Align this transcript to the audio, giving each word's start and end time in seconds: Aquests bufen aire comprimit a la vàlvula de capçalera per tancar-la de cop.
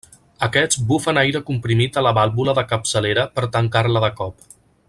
Aquests 0.45 0.79
bufen 0.91 1.19
aire 1.23 1.41
comprimit 1.49 1.99
a 1.99 2.05
la 2.07 2.15
vàlvula 2.21 2.57
de 2.61 2.67
capçalera 2.73 3.29
per 3.37 3.49
tancar-la 3.59 4.07
de 4.09 4.15
cop. 4.23 4.53